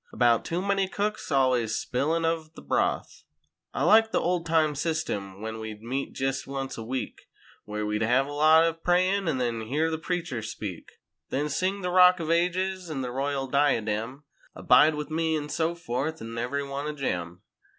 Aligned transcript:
About 0.11 0.43
"too 0.43 0.63
many 0.63 0.87
cooks 0.87 1.29
a 1.29 1.35
always 1.35 1.75
spilin' 1.75 2.25
ov 2.25 2.55
the 2.55 2.61
broth." 2.63 3.23
51 3.73 3.83
I 3.83 3.83
like 3.85 4.09
the 4.11 4.19
old 4.19 4.47
time 4.47 4.73
system 4.73 5.43
when 5.43 5.59
we'd 5.59 5.83
meet 5.83 6.13
jest 6.13 6.47
onct 6.47 6.75
a 6.75 6.81
week, 6.81 7.27
Where 7.65 7.85
we'd 7.85 8.01
hev 8.01 8.25
a 8.25 8.31
lot 8.31 8.63
ov 8.63 8.83
prayin' 8.83 9.27
an' 9.27 9.37
then 9.37 9.61
hear 9.61 9.91
the 9.91 9.99
preacher 9.99 10.41
speak; 10.41 10.93
Then, 11.29 11.49
sing 11.49 11.81
the 11.81 11.91
"Rock 11.91 12.19
ov 12.19 12.31
Ages" 12.31 12.89
an' 12.89 13.01
the 13.01 13.11
"Royal 13.11 13.45
Diadem"— 13.45 14.23
"Abide 14.55 14.95
with 14.95 15.11
Me" 15.11 15.37
an' 15.37 15.49
so 15.49 15.75
forth, 15.75 16.19
an' 16.19 16.35
every 16.35 16.63
one 16.67 16.87
a 16.87 16.93
gem. 16.93 17.43